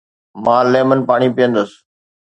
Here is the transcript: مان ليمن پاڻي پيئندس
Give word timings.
مان 0.43 0.63
ليمن 0.73 0.99
پاڻي 1.07 1.29
پيئندس 1.35 1.69